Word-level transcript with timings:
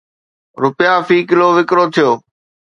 رپيا 0.61 0.93
في 1.07 1.17
ڪلو 1.29 1.47
وڪرو 1.57 1.85
ٿيو 1.93 2.09